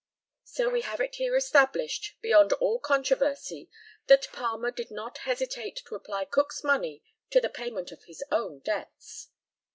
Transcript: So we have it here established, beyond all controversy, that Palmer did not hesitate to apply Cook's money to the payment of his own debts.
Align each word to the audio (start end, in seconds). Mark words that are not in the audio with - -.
So 0.45 0.67
we 0.67 0.81
have 0.81 0.99
it 0.99 1.17
here 1.17 1.35
established, 1.35 2.15
beyond 2.21 2.53
all 2.53 2.79
controversy, 2.79 3.69
that 4.07 4.31
Palmer 4.31 4.71
did 4.71 4.89
not 4.89 5.19
hesitate 5.29 5.75
to 5.85 5.93
apply 5.93 6.25
Cook's 6.25 6.63
money 6.63 7.03
to 7.29 7.39
the 7.39 7.49
payment 7.49 7.91
of 7.91 8.05
his 8.05 8.23
own 8.31 8.61
debts. 8.61 9.29